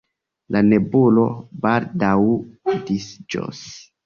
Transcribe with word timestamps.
La 0.53 0.61
nebulo 0.69 1.25
baldaŭ 1.67 2.17
disiĝos. 2.89 3.63